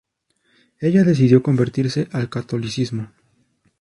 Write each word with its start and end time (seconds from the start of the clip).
Ella 0.79 1.03
decidió 1.03 1.43
convertirse 1.43 2.07
al 2.11 2.27
catolicismo. 2.27 3.11